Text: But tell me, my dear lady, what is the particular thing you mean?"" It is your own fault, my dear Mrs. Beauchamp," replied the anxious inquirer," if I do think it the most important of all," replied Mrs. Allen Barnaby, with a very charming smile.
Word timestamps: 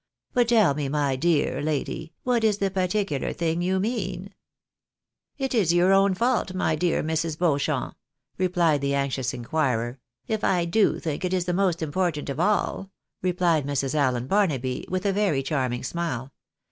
But 0.33 0.47
tell 0.47 0.73
me, 0.73 0.89
my 0.89 1.15
dear 1.15 1.61
lady, 1.61 2.11
what 2.23 2.43
is 2.43 2.57
the 2.57 2.71
particular 2.71 3.33
thing 3.33 3.61
you 3.61 3.79
mean?"" 3.79 4.33
It 5.37 5.53
is 5.53 5.75
your 5.75 5.93
own 5.93 6.15
fault, 6.15 6.55
my 6.55 6.75
dear 6.75 7.03
Mrs. 7.03 7.37
Beauchamp," 7.37 7.93
replied 8.39 8.81
the 8.81 8.95
anxious 8.95 9.31
inquirer," 9.31 9.99
if 10.27 10.43
I 10.43 10.65
do 10.65 10.99
think 10.99 11.23
it 11.23 11.45
the 11.45 11.53
most 11.53 11.83
important 11.83 12.31
of 12.31 12.39
all," 12.39 12.89
replied 13.21 13.67
Mrs. 13.67 13.93
Allen 13.93 14.25
Barnaby, 14.25 14.87
with 14.89 15.05
a 15.05 15.13
very 15.13 15.43
charming 15.43 15.83
smile. 15.83 16.33